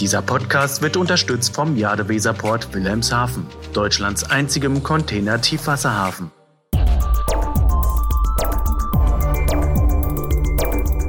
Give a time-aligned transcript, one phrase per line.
[0.00, 6.30] Dieser Podcast wird unterstützt vom Jadeweserport Wilhelmshaven, Deutschlands einzigem Container-Tiefwasserhafen.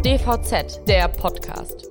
[0.04, 1.88] DVZ, der Podcast.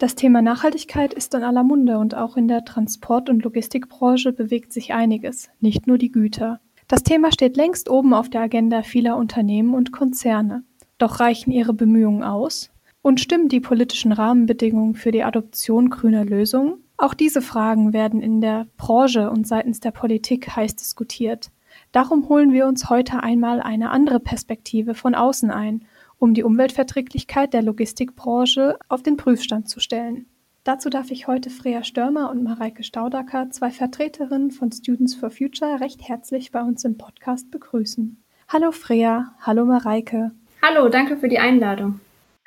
[0.00, 4.72] Das Thema Nachhaltigkeit ist in aller Munde und auch in der Transport- und Logistikbranche bewegt
[4.72, 6.58] sich einiges, nicht nur die Güter.
[6.88, 10.64] Das Thema steht längst oben auf der Agenda vieler Unternehmen und Konzerne.
[10.98, 12.72] Doch reichen ihre Bemühungen aus?
[13.02, 16.74] Und stimmen die politischen Rahmenbedingungen für die Adoption grüner Lösungen?
[16.96, 21.50] Auch diese Fragen werden in der Branche und seitens der Politik heiß diskutiert.
[21.90, 25.84] Darum holen wir uns heute einmal eine andere Perspektive von außen ein,
[26.18, 30.26] um die Umweltverträglichkeit der Logistikbranche auf den Prüfstand zu stellen.
[30.62, 35.80] Dazu darf ich heute Freya Störmer und Mareike Staudacker, zwei Vertreterinnen von Students for Future,
[35.80, 38.22] recht herzlich bei uns im Podcast begrüßen.
[38.46, 40.30] Hallo Freya, hallo Mareike.
[40.62, 41.98] Hallo, danke für die Einladung.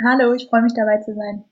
[0.03, 1.45] Hallo, ich freue mich dabei zu sein.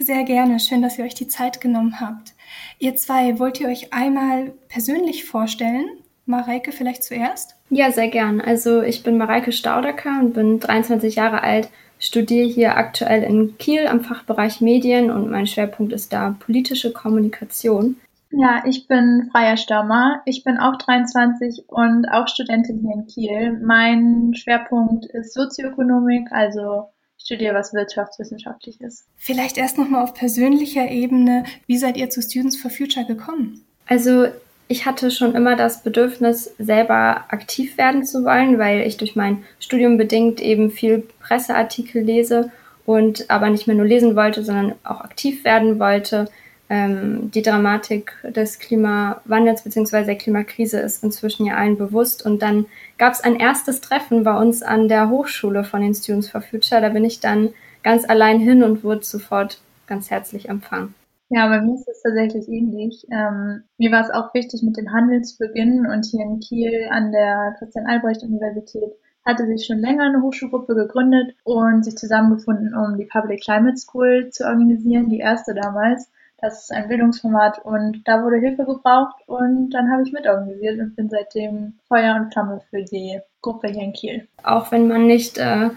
[0.00, 2.34] Sehr gerne, schön, dass ihr euch die Zeit genommen habt.
[2.80, 5.86] Ihr zwei, wollt ihr euch einmal persönlich vorstellen?
[6.26, 7.54] Mareike vielleicht zuerst?
[7.70, 8.40] Ja, sehr gern.
[8.40, 11.68] Also ich bin Mareike Staudacker und bin 23 Jahre alt,
[12.00, 17.96] studiere hier aktuell in Kiel am Fachbereich Medien und mein Schwerpunkt ist da politische Kommunikation.
[18.30, 20.22] Ja, ich bin Freier Stürmer.
[20.24, 23.60] Ich bin auch 23 und auch Studentin hier in Kiel.
[23.64, 26.88] Mein Schwerpunkt ist Sozioökonomik, also
[27.24, 29.06] studiere was wirtschaftswissenschaftliches.
[29.16, 31.44] Vielleicht erst nochmal auf persönlicher Ebene.
[31.66, 33.64] Wie seid ihr zu Students for Future gekommen?
[33.86, 34.26] Also
[34.68, 39.44] ich hatte schon immer das Bedürfnis, selber aktiv werden zu wollen, weil ich durch mein
[39.58, 42.50] Studium bedingt eben viel Presseartikel lese
[42.86, 46.28] und aber nicht mehr nur lesen wollte, sondern auch aktiv werden wollte.
[46.70, 50.04] Ähm, die Dramatik des Klimawandels bzw.
[50.04, 52.24] der Klimakrise ist inzwischen ja allen bewusst.
[52.24, 52.66] Und dann
[52.98, 56.80] gab es ein erstes Treffen bei uns an der Hochschule von den Students for Future.
[56.80, 57.50] Da bin ich dann
[57.82, 60.94] ganz allein hin und wurde sofort ganz herzlich empfangen.
[61.30, 63.06] Ja, bei mir ist es tatsächlich ähnlich.
[63.10, 66.88] Ähm, mir war es auch wichtig, mit dem Handel zu beginnen und hier in Kiel
[66.90, 68.92] an der Christian-Albrecht-Universität
[69.24, 74.28] hatte sich schon länger eine Hochschulgruppe gegründet und sich zusammengefunden, um die Public Climate School
[74.30, 76.10] zu organisieren, die erste damals.
[76.44, 80.94] Das ist ein Bildungsformat und da wurde Hilfe gebraucht und dann habe ich mitorganisiert und
[80.94, 84.28] bin seitdem Feuer und Flamme für die Gruppe hier in Kiel.
[84.42, 85.70] Auch wenn man nicht äh,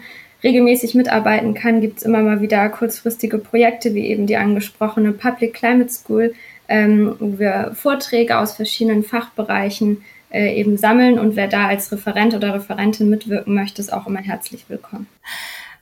[0.43, 5.53] regelmäßig mitarbeiten kann, gibt es immer mal wieder kurzfristige Projekte, wie eben die angesprochene Public
[5.53, 6.33] Climate School,
[6.67, 12.35] ähm, wo wir Vorträge aus verschiedenen Fachbereichen äh, eben sammeln und wer da als Referent
[12.35, 15.07] oder Referentin mitwirken möchte, ist auch immer herzlich willkommen.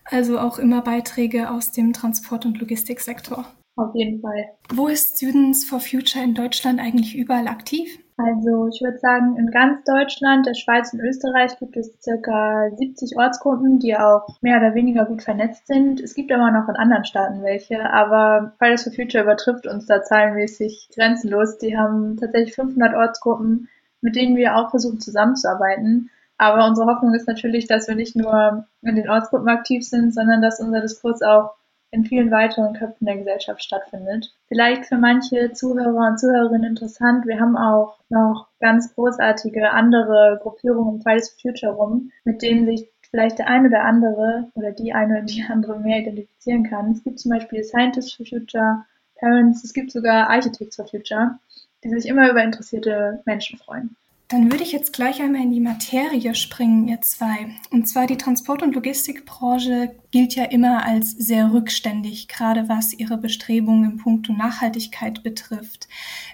[0.03, 3.47] Also auch immer Beiträge aus dem Transport- und Logistiksektor.
[3.75, 4.49] Auf jeden Fall.
[4.73, 7.99] Wo ist Students for Future in Deutschland eigentlich überall aktiv?
[8.17, 13.17] Also ich würde sagen, in ganz Deutschland, der Schweiz und Österreich gibt es circa 70
[13.17, 15.99] Ortsgruppen, die auch mehr oder weniger gut vernetzt sind.
[15.99, 20.01] Es gibt aber noch in anderen Staaten welche, aber Fridays for Future übertrifft uns da
[20.01, 21.57] zahlenmäßig grenzenlos.
[21.57, 23.67] Die haben tatsächlich 500 Ortsgruppen,
[23.99, 26.09] mit denen wir auch versuchen zusammenzuarbeiten.
[26.37, 30.41] Aber unsere Hoffnung ist natürlich, dass wir nicht nur in den Ortsgruppen aktiv sind, sondern
[30.41, 31.55] dass unser Diskurs auch
[31.95, 34.35] in vielen weiteren Köpfen der Gesellschaft stattfindet.
[34.49, 40.95] Vielleicht für manche Zuhörer und Zuhörerinnen interessant, wir haben auch noch ganz großartige andere Gruppierungen
[40.95, 44.93] um Fridays for Future rum, mit denen sich vielleicht der eine oder andere oder die
[44.93, 46.91] eine oder die andere mehr identifizieren kann.
[46.91, 48.85] Es gibt zum Beispiel Scientists for Future,
[49.17, 51.39] Parents, es gibt sogar Architects for Future,
[51.83, 53.95] die sich immer über interessierte Menschen freuen.
[54.27, 57.55] Dann würde ich jetzt gleich einmal in die Materie springen, ihr zwei.
[57.69, 63.17] Und zwar die Transport- und Logistikbranche gilt ja immer als sehr rückständig, gerade was ihre
[63.17, 65.87] Bestrebungen im Punkt Nachhaltigkeit betrifft.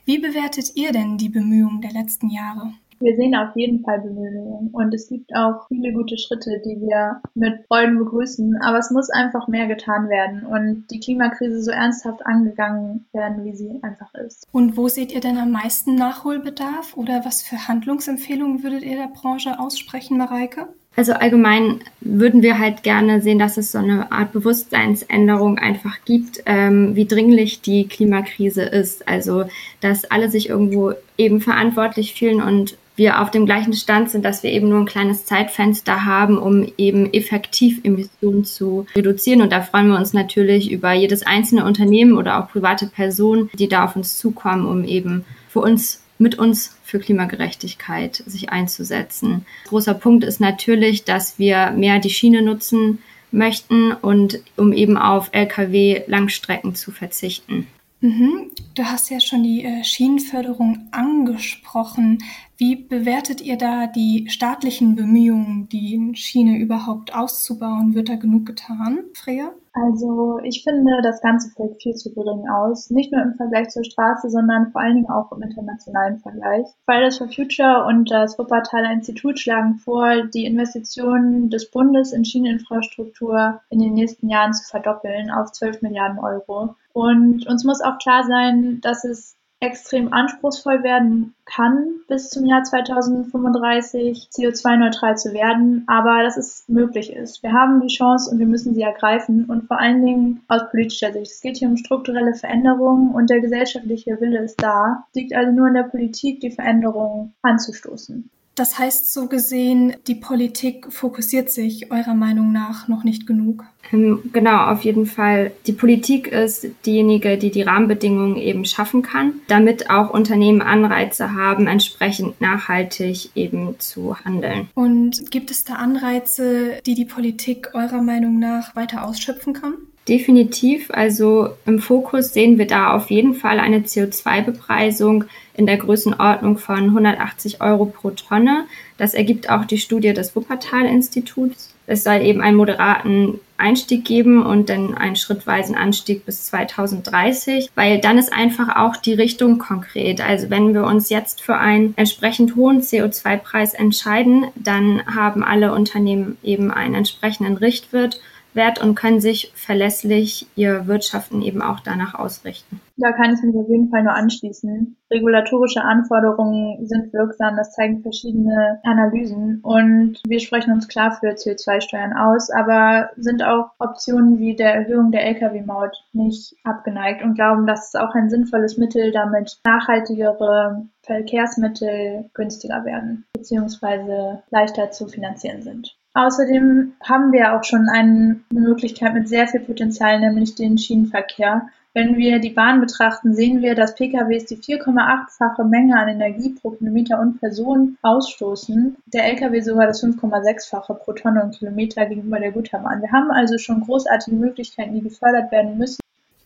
[0.05, 2.73] Wie bewertet ihr denn die Bemühungen der letzten Jahre?
[3.01, 7.21] Wir sehen auf jeden Fall Bemühungen und es gibt auch viele gute Schritte, die wir
[7.33, 8.57] mit Freuden begrüßen.
[8.61, 13.55] Aber es muss einfach mehr getan werden und die Klimakrise so ernsthaft angegangen werden, wie
[13.55, 14.47] sie einfach ist.
[14.51, 19.11] Und wo seht ihr denn am meisten Nachholbedarf oder was für Handlungsempfehlungen würdet ihr der
[19.13, 20.67] Branche aussprechen, Mareike?
[20.95, 26.43] Also allgemein würden wir halt gerne sehen, dass es so eine Art Bewusstseinsänderung einfach gibt,
[26.45, 29.07] ähm, wie dringlich die Klimakrise ist.
[29.07, 29.45] Also
[29.79, 34.43] dass alle sich irgendwo eben verantwortlich fühlen und wir auf dem gleichen Stand sind, dass
[34.43, 39.41] wir eben nur ein kleines Zeitfenster haben, um eben effektiv Emissionen zu reduzieren.
[39.41, 43.69] Und da freuen wir uns natürlich über jedes einzelne Unternehmen oder auch private Personen, die
[43.69, 49.45] da auf uns zukommen, um eben für uns mit uns für Klimagerechtigkeit sich einzusetzen.
[49.69, 52.99] Großer Punkt ist natürlich, dass wir mehr die Schiene nutzen
[53.31, 57.65] möchten und um eben auf Lkw Langstrecken zu verzichten.
[58.01, 58.51] Mhm.
[58.73, 62.17] Du hast ja schon die äh, Schienenförderung angesprochen.
[62.61, 67.95] Wie bewertet ihr da die staatlichen Bemühungen, die Schiene überhaupt auszubauen?
[67.95, 69.51] Wird da genug getan, Freya?
[69.73, 72.91] Also ich finde, das Ganze fällt viel zu gering aus.
[72.91, 76.67] Nicht nur im Vergleich zur Straße, sondern vor allen Dingen auch im internationalen Vergleich.
[76.85, 83.59] Fridays for Future und das Wuppertaler Institut schlagen vor, die Investitionen des Bundes in Schieneninfrastruktur
[83.71, 86.75] in den nächsten Jahren zu verdoppeln auf 12 Milliarden Euro.
[86.93, 92.63] Und uns muss auch klar sein, dass es extrem anspruchsvoll werden kann, bis zum Jahr
[92.63, 97.43] 2035 CO2-neutral zu werden, aber dass es möglich ist.
[97.43, 101.13] Wir haben die Chance und wir müssen sie ergreifen und vor allen Dingen aus politischer
[101.13, 101.31] Sicht.
[101.31, 105.05] Es geht hier um strukturelle Veränderungen und der gesellschaftliche Wille ist da.
[105.13, 108.31] Liegt also nur in der Politik, die Veränderungen anzustoßen.
[108.55, 113.63] Das heißt so gesehen, die Politik fokussiert sich eurer Meinung nach noch nicht genug.
[113.91, 115.51] Ähm, genau, auf jeden Fall.
[115.67, 121.67] Die Politik ist diejenige, die die Rahmenbedingungen eben schaffen kann, damit auch Unternehmen Anreize haben,
[121.67, 124.69] entsprechend nachhaltig eben zu handeln.
[124.75, 129.73] Und gibt es da Anreize, die die Politik eurer Meinung nach weiter ausschöpfen kann?
[130.07, 130.89] Definitiv.
[130.91, 136.85] Also im Fokus sehen wir da auf jeden Fall eine CO2-Bepreisung in der Größenordnung von
[136.85, 138.65] 180 Euro pro Tonne.
[138.97, 141.75] Das ergibt auch die Studie des Wuppertal-Instituts.
[141.85, 147.99] Es soll eben einen moderaten Einstieg geben und dann einen schrittweisen Anstieg bis 2030, weil
[147.99, 150.19] dann ist einfach auch die Richtung konkret.
[150.19, 156.37] Also wenn wir uns jetzt für einen entsprechend hohen CO2-Preis entscheiden, dann haben alle Unternehmen
[156.41, 158.19] eben einen entsprechenden Richtwert
[158.53, 162.81] wert und können sich verlässlich ihr Wirtschaften eben auch danach ausrichten.
[162.97, 164.95] Da kann ich mich auf jeden Fall nur anschließen.
[165.09, 172.13] Regulatorische Anforderungen sind wirksam, das zeigen verschiedene Analysen und wir sprechen uns klar für CO2-Steuern
[172.13, 177.87] aus, aber sind auch Optionen wie der Erhöhung der Lkw-Maut nicht abgeneigt und glauben, dass
[177.87, 184.37] es auch ein sinnvolles Mittel, damit nachhaltigere Verkehrsmittel günstiger werden bzw.
[184.51, 185.97] leichter zu finanzieren sind.
[186.13, 191.69] Außerdem haben wir auch schon eine Möglichkeit mit sehr viel Potenzial, nämlich den Schienenverkehr.
[191.93, 196.71] Wenn wir die Bahn betrachten, sehen wir, dass PKWs die 4,8-fache Menge an Energie pro
[196.71, 202.51] Kilometer und Person ausstoßen, der Lkw sogar das 5,6-fache pro Tonne und Kilometer gegenüber der
[202.51, 203.01] Güterbahn.
[203.01, 205.99] Wir haben also schon großartige Möglichkeiten, die gefördert werden müssen.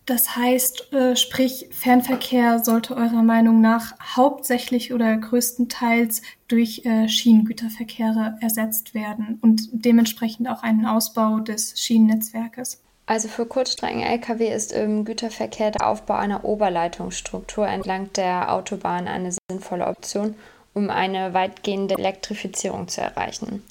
[0.06, 8.38] Das heißt, äh, sprich, Fernverkehr sollte eurer Meinung nach hauptsächlich oder größtenteils durch äh, Schienengüterverkehre
[8.40, 12.84] ersetzt werden und dementsprechend auch einen Ausbau des Schienennetzwerkes.
[13.07, 19.88] Also für Kurzstrecken-Lkw ist im Güterverkehr der Aufbau einer Oberleitungsstruktur entlang der Autobahn eine sinnvolle
[19.88, 20.36] Option,
[20.74, 23.63] um eine weitgehende Elektrifizierung zu erreichen.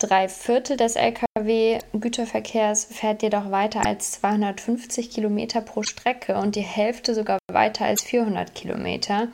[0.00, 7.14] Drei Viertel des Lkw-Güterverkehrs fährt jedoch weiter als 250 Kilometer pro Strecke und die Hälfte
[7.14, 9.28] sogar weiter als 400 Kilometer.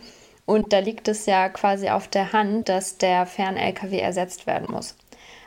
[0.45, 4.97] Und da liegt es ja quasi auf der Hand, dass der Fern-Lkw ersetzt werden muss.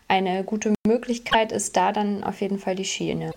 [0.07, 3.33] Eine gute Möglichkeit ist da dann auf jeden Fall die Schiene.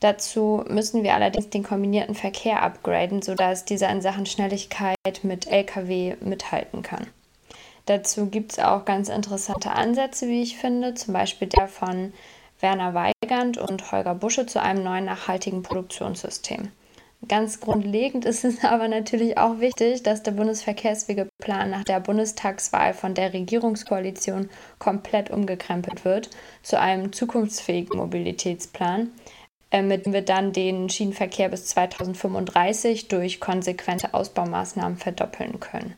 [0.00, 6.16] Dazu müssen wir allerdings den kombinierten Verkehr upgraden, sodass dieser in Sachen Schnelligkeit mit Lkw
[6.20, 7.06] mithalten kann.
[7.86, 12.12] Dazu gibt es auch ganz interessante Ansätze, wie ich finde, zum Beispiel der von
[12.60, 16.70] Werner Weigand und Holger Busche zu einem neuen nachhaltigen Produktionssystem.
[17.28, 23.14] Ganz grundlegend ist es aber natürlich auch wichtig, dass der Bundesverkehrswegeplan nach der Bundestagswahl von
[23.14, 24.48] der Regierungskoalition
[24.78, 26.30] komplett umgekrempelt wird
[26.62, 29.10] zu einem zukunftsfähigen Mobilitätsplan,
[29.70, 35.96] äh, mit dem wir dann den Schienenverkehr bis 2035 durch konsequente Ausbaumaßnahmen verdoppeln können.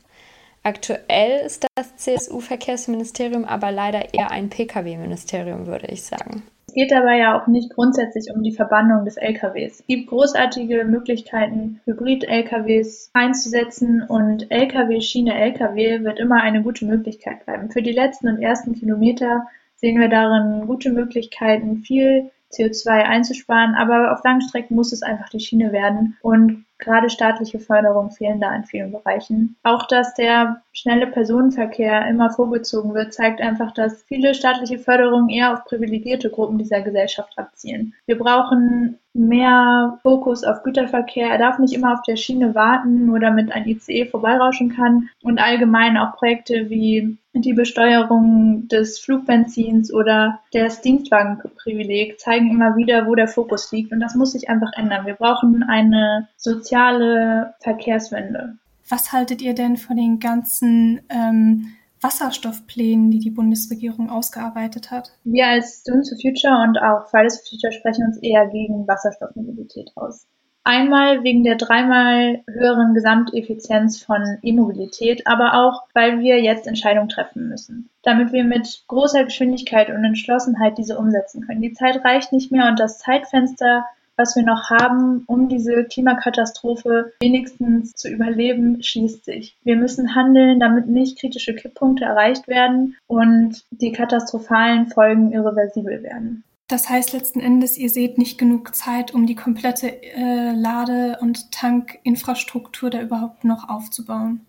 [0.67, 6.43] Aktuell ist das CSU-Verkehrsministerium aber leider eher ein Pkw-Ministerium, würde ich sagen.
[6.67, 9.81] Es geht dabei ja auch nicht grundsätzlich um die Verbannung des LKWs.
[9.81, 17.45] Es gibt großartige Möglichkeiten, Hybrid-LKWs einzusetzen und LKW, Schiene, LKW wird immer eine gute Möglichkeit
[17.45, 17.71] bleiben.
[17.71, 24.13] Für die letzten und ersten Kilometer sehen wir darin gute Möglichkeiten, viel CO2 einzusparen, aber
[24.13, 28.55] auf langen Strecken muss es einfach die Schiene werden und Gerade staatliche Förderungen fehlen da
[28.55, 29.57] in vielen Bereichen.
[29.63, 35.53] Auch dass der schnelle Personenverkehr immer vorgezogen wird, zeigt einfach, dass viele staatliche Förderungen eher
[35.53, 37.95] auf privilegierte Gruppen dieser Gesellschaft abzielen.
[38.07, 41.29] Wir brauchen mehr Fokus auf Güterverkehr.
[41.29, 45.09] Er darf nicht immer auf der Schiene warten, nur damit ein ICE vorbeirauschen kann.
[45.23, 53.07] Und allgemein auch Projekte wie die Besteuerung des Flugbenzins oder des Dienstwagenprivileg zeigen immer wieder,
[53.07, 53.93] wo der Fokus liegt.
[53.93, 55.07] Und das muss sich einfach ändern.
[55.07, 56.29] Wir brauchen eine
[56.65, 58.57] soziale Verkehrswende.
[58.89, 65.13] Was haltet ihr denn von den ganzen ähm, Wasserstoffplänen, die die Bundesregierung ausgearbeitet hat?
[65.25, 69.91] Wir als Students for Future und auch Fridays for Future sprechen uns eher gegen Wasserstoffmobilität
[69.95, 70.27] aus.
[70.67, 77.49] Einmal wegen der dreimal höheren Gesamteffizienz von E-Mobilität, aber auch, weil wir jetzt Entscheidungen treffen
[77.51, 81.61] müssen, damit wir mit großer Geschwindigkeit und Entschlossenheit diese umsetzen können.
[81.61, 83.85] Die Zeit reicht nicht mehr und das Zeitfenster,
[84.17, 89.57] was wir noch haben, um diese Klimakatastrophe wenigstens zu überleben, schließt sich.
[89.65, 96.45] Wir müssen handeln, damit nicht kritische Kipppunkte erreicht werden und die katastrophalen Folgen irreversibel werden.
[96.69, 101.53] Das heißt letzten Endes, ihr seht nicht genug Zeit, um die komplette äh, Lade- und
[101.53, 104.47] Tankinfrastruktur da überhaupt noch aufzubauen.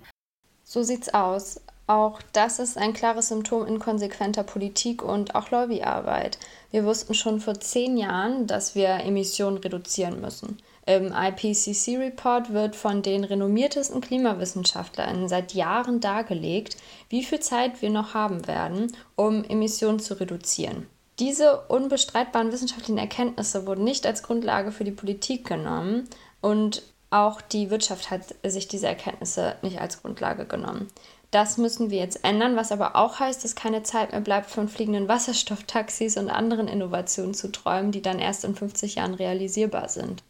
[0.63, 1.61] So sieht's aus.
[1.87, 6.39] Auch das ist ein klares Symptom inkonsequenter Politik und auch Lobbyarbeit.
[6.71, 10.57] Wir wussten schon vor zehn Jahren, dass wir Emissionen reduzieren müssen.
[10.87, 16.77] Im IPCC-Report wird von den renommiertesten KlimaWissenschaftlerInnen seit Jahren dargelegt,
[17.09, 20.87] wie viel Zeit wir noch haben werden, um Emissionen zu reduzieren.
[21.19, 26.09] Diese unbestreitbaren wissenschaftlichen Erkenntnisse wurden nicht als Grundlage für die Politik genommen
[26.41, 30.87] und auch die Wirtschaft hat sich diese Erkenntnisse nicht als Grundlage genommen.
[31.35, 34.69] Das müssen wir jetzt ändern, was aber auch heißt, dass keine Zeit mehr bleibt, von
[34.69, 40.23] fliegenden Wasserstofftaxis und anderen Innovationen zu träumen, die dann erst in 50 Jahren realisierbar sind.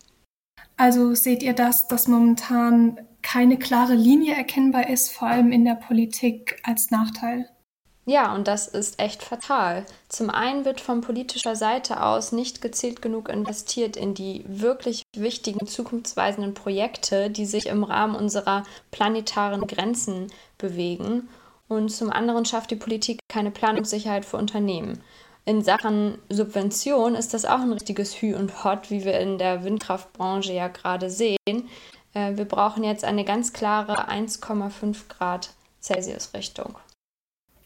[0.78, 5.76] Also seht ihr das, dass momentan keine klare Linie erkennbar ist, vor allem in der
[5.76, 7.52] Politik als Nachteil?
[8.08, 9.84] Ja, und das ist echt fatal.
[10.10, 15.66] Zum einen wird von politischer Seite aus nicht gezielt genug investiert in die wirklich wichtigen,
[15.66, 20.28] zukunftsweisenden Projekte, die sich im Rahmen unserer planetaren Grenzen
[20.60, 21.30] bewegen.
[21.68, 25.02] Und zum anderen schafft die Politik keine Planungssicherheit für Unternehmen.
[25.46, 29.64] In Sachen Subvention ist das auch ein richtiges Hü und Hot, wie wir in der
[29.64, 31.38] Windkraftbranche ja gerade sehen.
[32.14, 35.50] Äh, wir brauchen jetzt eine ganz klare 1,5 Grad
[35.82, 36.78] Celsius-Richtung.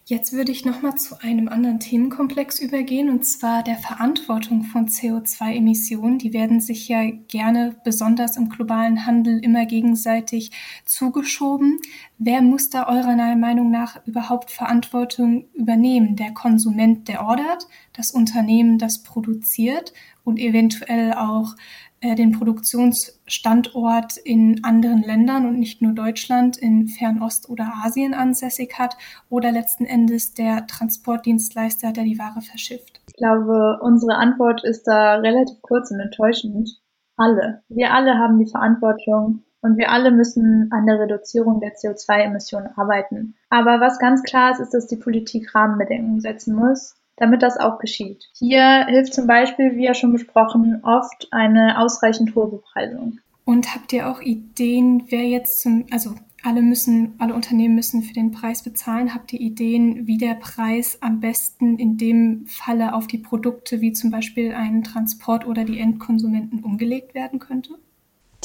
[0.10, 6.18] Jetzt würde ich nochmal zu einem anderen Themenkomplex übergehen, und zwar der Verantwortung von CO2-Emissionen.
[6.18, 10.50] Die werden sich ja gerne besonders im globalen Handel immer gegenseitig
[10.84, 11.78] zugeschoben.
[12.18, 16.16] Wer muss da eurer Meinung nach überhaupt Verantwortung übernehmen?
[16.16, 21.56] Der Konsument, der ordert, das Unternehmen, das produziert und eventuell auch
[22.02, 28.78] äh, den Produktionsstandort in anderen Ländern und nicht nur Deutschland in Fernost oder Asien ansässig
[28.78, 28.96] hat
[29.30, 33.02] oder letzten Endes der Transportdienstleister, der die Ware verschifft?
[33.08, 36.70] Ich glaube, unsere Antwort ist da relativ kurz und enttäuschend.
[37.18, 37.64] Alle.
[37.68, 43.36] Wir alle haben die Verantwortung und wir alle müssen an der Reduzierung der CO2-Emissionen arbeiten.
[43.50, 47.80] Aber was ganz klar ist, ist, dass die Politik Rahmenbedingungen setzen muss damit das auch
[47.80, 48.30] geschieht.
[48.34, 53.20] Hier hilft zum Beispiel, wie ja schon besprochen, oft eine ausreichend hohe Bepreisung.
[53.46, 58.14] Und habt ihr auch Ideen, wer jetzt zum, also alle müssen, alle Unternehmen müssen für
[58.14, 59.14] den Preis bezahlen.
[59.14, 63.92] Habt ihr Ideen, wie der Preis am besten in dem Falle auf die Produkte wie
[63.92, 67.76] zum Beispiel einen Transport oder die Endkonsumenten umgelegt werden könnte?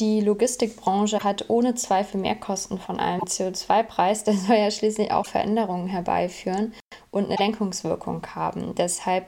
[0.00, 4.24] Die Logistikbranche hat ohne Zweifel mehr Kosten von einem CO2-Preis.
[4.24, 6.72] Der soll ja schließlich auch Veränderungen herbeiführen
[7.14, 8.74] und eine Lenkungswirkung haben.
[8.74, 9.26] Deshalb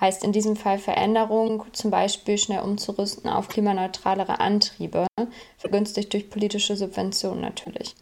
[0.00, 5.06] heißt in diesem Fall Veränderung zum Beispiel schnell umzurüsten auf klimaneutralere Antriebe,
[5.56, 7.94] vergünstigt durch politische Subventionen natürlich.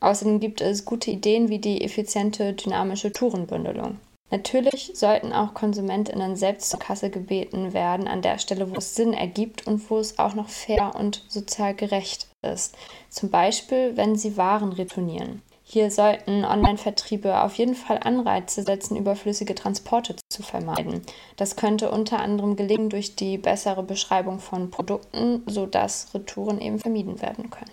[0.00, 3.98] Außerdem gibt es gute Ideen wie die effiziente dynamische Tourenbündelung.
[4.30, 9.12] Natürlich sollten auch KonsumentInnen selbst zur Kasse gebeten werden, an der Stelle, wo es Sinn
[9.12, 12.76] ergibt und wo es auch noch fair und sozial gerecht ist.
[13.08, 15.42] Zum Beispiel, wenn sie Waren retournieren.
[15.72, 21.02] Hier sollten Online-Vertriebe auf jeden Fall Anreize setzen, überflüssige Transporte zu vermeiden.
[21.36, 27.22] Das könnte unter anderem gelingen durch die bessere Beschreibung von Produkten, sodass Retouren eben vermieden
[27.22, 27.70] werden können.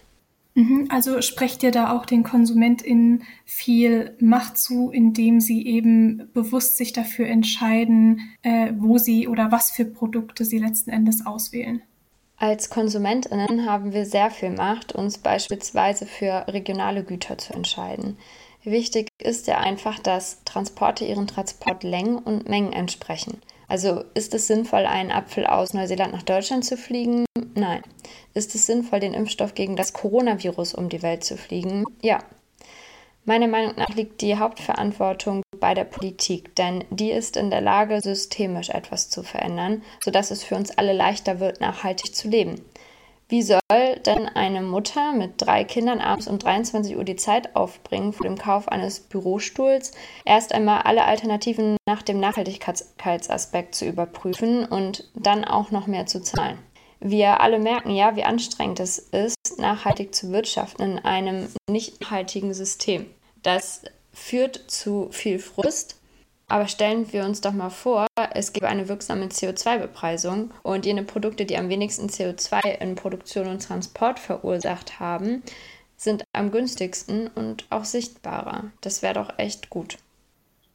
[0.53, 6.77] Mhm, also sprecht ihr da auch den KonsumentInnen viel Macht zu, indem sie eben bewusst
[6.77, 11.81] sich dafür entscheiden, äh, wo sie oder was für Produkte sie letzten Endes auswählen?
[12.39, 18.17] Als KonsumentInnen haben wir sehr viel Macht, uns beispielsweise für regionale Güter zu entscheiden.
[18.63, 23.41] Wichtig ist ja einfach, dass Transporte ihren Transportlängen und Mengen entsprechen.
[23.67, 27.25] Also ist es sinnvoll, einen Apfel aus Neuseeland nach Deutschland zu fliegen?
[27.55, 27.81] Nein.
[28.35, 31.85] Ist es sinnvoll, den Impfstoff gegen das Coronavirus um die Welt zu fliegen?
[32.01, 32.19] Ja.
[33.25, 38.01] Meiner Meinung nach liegt die Hauptverantwortung bei der Politik, denn die ist in der Lage,
[38.01, 42.61] systemisch etwas zu verändern, sodass es für uns alle leichter wird, nachhaltig zu leben.
[43.29, 43.59] Wie soll
[44.05, 48.37] denn eine Mutter mit drei Kindern abends um 23 Uhr die Zeit aufbringen, vor dem
[48.37, 49.91] Kauf eines Bürostuhls
[50.23, 56.21] erst einmal alle Alternativen nach dem Nachhaltigkeitsaspekt zu überprüfen und dann auch noch mehr zu
[56.21, 56.57] zahlen?
[57.01, 62.53] Wir alle merken ja, wie anstrengend es ist, nachhaltig zu wirtschaften in einem nicht nachhaltigen
[62.53, 63.05] System.
[63.43, 63.83] Das
[64.17, 65.99] führt zu viel Frust,
[66.47, 71.45] aber stellen wir uns doch mal vor, es gebe eine wirksame CO2-Bepreisung und jene Produkte,
[71.45, 75.43] die am wenigsten CO2 in Produktion und Transport verursacht haben,
[75.97, 78.71] sind am günstigsten und auch sichtbarer.
[78.81, 79.97] Das wäre doch echt gut.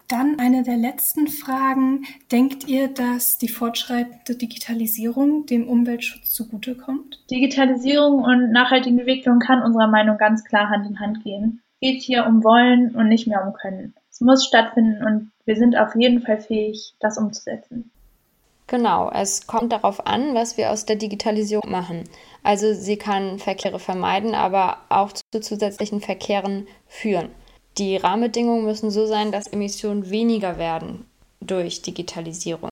[0.09, 2.05] Dann eine der letzten Fragen.
[2.31, 7.25] Denkt ihr, dass die fortschreitende Digitalisierung dem Umweltschutz zugutekommt?
[7.31, 11.63] Digitalisierung und nachhaltige Entwicklung kann unserer Meinung ganz klar Hand in Hand gehen.
[11.83, 13.95] Es geht hier um Wollen und nicht mehr um Können.
[14.09, 17.91] Es muss stattfinden und wir sind auf jeden Fall fähig, das umzusetzen.
[18.69, 22.05] Genau, es kommt darauf an, was wir aus der Digitalisierung machen.
[22.45, 27.31] Also sie kann Verkehre vermeiden, aber auch zu zusätzlichen Verkehren führen.
[27.79, 31.05] Die Rahmenbedingungen müssen so sein, dass Emissionen weniger werden
[31.41, 32.69] durch Digitalisierung.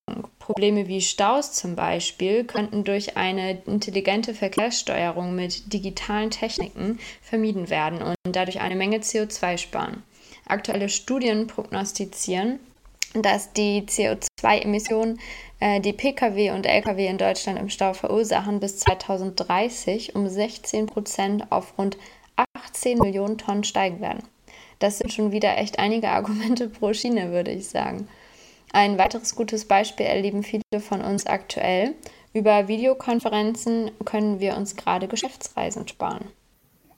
[0.51, 8.03] Probleme wie Staus zum Beispiel könnten durch eine intelligente Verkehrssteuerung mit digitalen Techniken vermieden werden
[8.03, 10.03] und dadurch eine Menge CO2 sparen.
[10.49, 12.59] Aktuelle Studien prognostizieren,
[13.15, 15.21] dass die CO2-Emissionen,
[15.61, 21.53] äh, die Pkw und Lkw in Deutschland im Stau verursachen, bis 2030 um 16 Prozent
[21.53, 21.97] auf rund
[22.57, 24.25] 18 Millionen Tonnen steigen werden.
[24.81, 28.09] Das sind schon wieder echt einige Argumente pro Schiene, würde ich sagen.
[28.73, 31.95] Ein weiteres gutes Beispiel erleben viele von uns aktuell.
[32.33, 36.27] Über Videokonferenzen können wir uns gerade Geschäftsreisen sparen.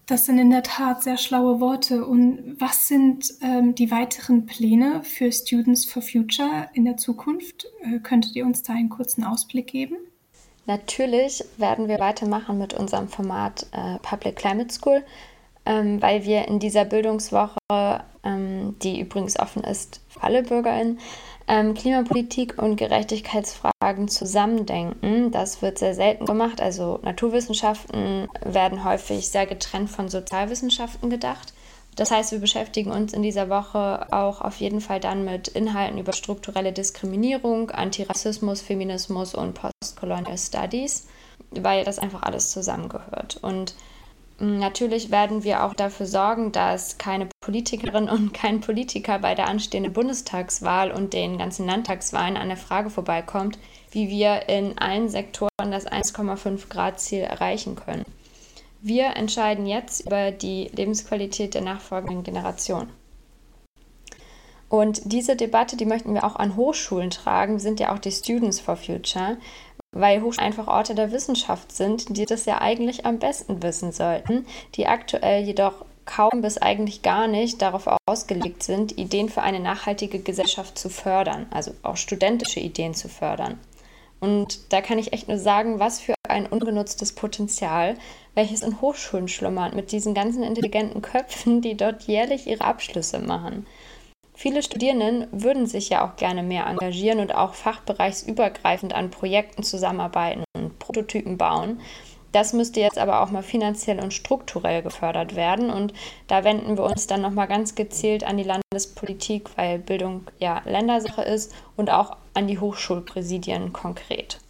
[0.07, 2.05] Das sind in der Tat sehr schlaue Worte.
[2.05, 7.67] Und was sind ähm, die weiteren Pläne für Students for Future in der Zukunft?
[7.83, 9.97] Äh, könntet ihr uns da einen kurzen Ausblick geben?
[10.67, 15.03] Natürlich werden wir weitermachen mit unserem Format äh, Public Climate School
[15.65, 17.59] ähm, weil wir in dieser Bildungswoche,
[18.25, 20.99] ähm, die übrigens offen ist für alle BürgerInnen,
[21.49, 25.31] ähm, Klimapolitik und Gerechtigkeitsfragen zusammendenken.
[25.31, 26.61] Das wird sehr selten gemacht.
[26.61, 31.53] Also Naturwissenschaften werden häufig sehr getrennt von Sozialwissenschaften gedacht.
[31.97, 35.99] Das heißt, wir beschäftigen uns in dieser Woche auch auf jeden Fall dann mit Inhalten
[35.99, 41.07] über strukturelle Diskriminierung, Antirassismus, Feminismus und Postcolonial Studies,
[41.51, 43.39] weil das einfach alles zusammengehört.
[43.43, 43.75] Und
[44.43, 49.93] Natürlich werden wir auch dafür sorgen, dass keine Politikerin und kein Politiker bei der anstehenden
[49.93, 53.59] Bundestagswahl und den ganzen Landtagswahlen an der Frage vorbeikommt,
[53.91, 58.07] wie wir in allen Sektoren das 1,5 Grad Ziel erreichen können.
[58.81, 62.89] Wir entscheiden jetzt über die Lebensqualität der nachfolgenden Generation.
[64.69, 67.55] Und diese Debatte, die möchten wir auch an Hochschulen tragen.
[67.55, 69.37] Wir sind ja auch die Students for Future
[69.93, 74.47] weil Hochschulen einfach Orte der Wissenschaft sind, die das ja eigentlich am besten wissen sollten,
[74.75, 80.19] die aktuell jedoch kaum bis eigentlich gar nicht darauf ausgelegt sind, Ideen für eine nachhaltige
[80.19, 83.59] Gesellschaft zu fördern, also auch studentische Ideen zu fördern.
[84.21, 87.97] Und da kann ich echt nur sagen, was für ein ungenutztes Potenzial,
[88.35, 93.67] welches in Hochschulen schlummert, mit diesen ganzen intelligenten Köpfen, die dort jährlich ihre Abschlüsse machen.
[94.35, 100.45] Viele Studierenden würden sich ja auch gerne mehr engagieren und auch fachbereichsübergreifend an Projekten zusammenarbeiten
[100.57, 101.81] und Prototypen bauen.
[102.33, 105.71] Das müsste jetzt aber auch mal finanziell und strukturell gefördert werden.
[105.71, 105.93] Und
[106.27, 111.23] da wenden wir uns dann nochmal ganz gezielt an die Landespolitik, weil Bildung ja Ländersache
[111.23, 114.41] ist und auch an die Hochschulpräsidien konkret.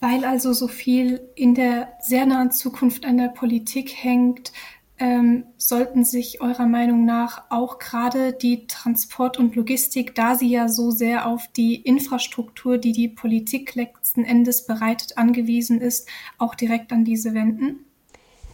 [0.00, 4.52] Weil also so viel in der sehr nahen Zukunft an der Politik hängt,
[5.00, 10.68] ähm, sollten sich eurer Meinung nach auch gerade die Transport und Logistik, da sie ja
[10.68, 16.92] so sehr auf die Infrastruktur, die die Politik letzten Endes bereitet, angewiesen ist, auch direkt
[16.92, 17.86] an diese wenden?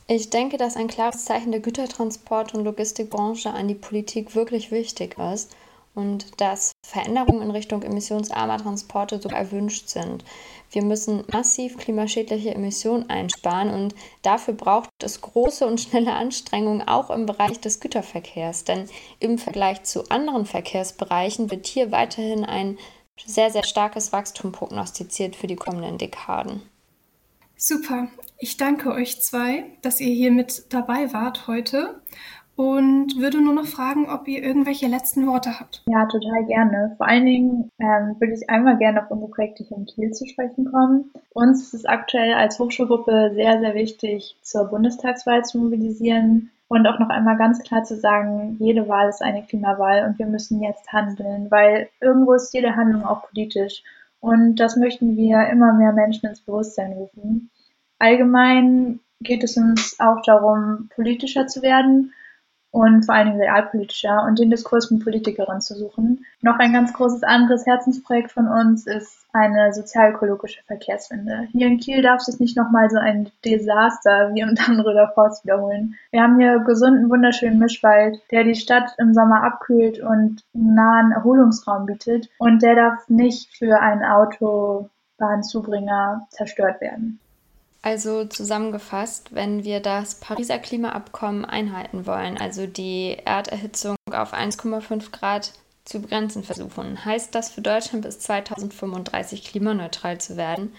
[0.07, 5.19] Ich denke, dass ein klares Zeichen der Gütertransport- und Logistikbranche an die Politik wirklich wichtig
[5.19, 5.51] ist
[5.97, 10.25] und dass Veränderungen in Richtung emissionsarmer Transporte sogar erwünscht sind.
[10.71, 17.11] Wir müssen massiv klimaschädliche Emissionen einsparen und dafür braucht es große und schnelle Anstrengungen auch
[17.11, 22.79] im Bereich des Güterverkehrs, denn im Vergleich zu anderen Verkehrsbereichen wird hier weiterhin ein
[23.25, 26.63] sehr, sehr starkes Wachstum prognostiziert für die kommenden Dekaden.
[27.57, 28.09] Super.
[28.39, 32.03] Ich danke euch zwei, dass ihr hier mit dabei wart heute
[32.57, 35.83] und würde nur noch fragen, ob ihr irgendwelche letzten Worte habt.
[35.89, 36.95] Ja, total gerne.
[36.97, 40.27] Vor allen Dingen ähm, würde ich einmal gerne auf unsere Projekte hier in Kiel zu
[40.27, 41.13] sprechen kommen.
[41.35, 46.99] Uns ist es aktuell als Hochschulgruppe sehr, sehr wichtig, zur Bundestagswahl zu mobilisieren und auch
[46.99, 50.93] noch einmal ganz klar zu sagen, jede Wahl ist eine Klimawahl und wir müssen jetzt
[50.93, 53.85] handeln, weil irgendwo ist jede Handlung auch politisch.
[54.21, 57.51] Und das möchten wir immer mehr Menschen ins Bewusstsein rufen.
[57.99, 62.13] Allgemein geht es uns auch darum, politischer zu werden
[62.77, 66.27] und vor allen Dingen realpolitischer und den Diskurs mit Politikerinnen zu suchen.
[66.43, 71.49] Noch ein ganz großes anderes Herzensprojekt von uns ist eine sozialökologische Verkehrswende.
[71.53, 75.95] Hier in Kiel darf sich nicht nochmal so ein Desaster wie unter anderem Forst wiederholen.
[76.11, 81.87] Wir haben hier gesunden, wunderschönen Mischwald, der die Stadt im Sommer abkühlt und nahen Erholungsraum
[81.87, 87.21] bietet und der darf nicht für einen Autobahnzubringer zerstört werden.
[87.83, 95.53] Also zusammengefasst, wenn wir das Pariser Klimaabkommen einhalten wollen, also die Erderhitzung auf 1,5 Grad
[95.85, 100.73] zu begrenzen versuchen, heißt das für Deutschland bis 2035 klimaneutral zu werden.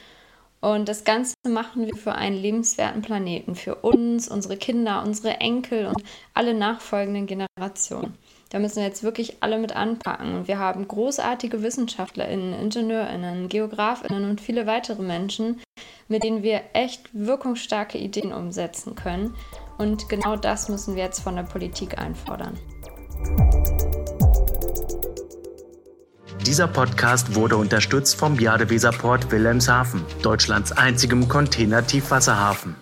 [0.60, 5.86] Und das Ganze machen wir für einen lebenswerten Planeten, für uns, unsere Kinder, unsere Enkel
[5.88, 8.18] und alle nachfolgenden Generationen.
[8.50, 10.48] Da müssen jetzt wirklich alle mit anpacken.
[10.48, 15.60] Wir haben großartige WissenschaftlerInnen, IngenieurInnen, GeografInnen und viele weitere Menschen,
[16.08, 19.36] mit denen wir echt wirkungsstarke Ideen umsetzen können.
[19.78, 22.58] Und genau das müssen wir jetzt von der Politik einfordern.
[26.46, 32.78] Dieser Podcast wurde unterstützt vom Jadeweserport Wilhelmshaven, Deutschlands einzigem Container-Tiefwasserhafen.